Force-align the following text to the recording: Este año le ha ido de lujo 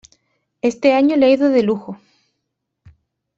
Este 0.63 0.93
año 0.93 1.15
le 1.15 1.27
ha 1.27 1.29
ido 1.29 1.49
de 1.49 1.61
lujo 1.61 1.95